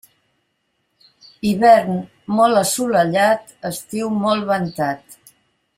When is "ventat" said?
4.53-5.21